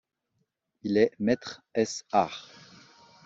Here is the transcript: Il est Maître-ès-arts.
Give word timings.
Il 0.81 0.97
est 0.97 1.11
Maître-ès-arts. 1.19 2.49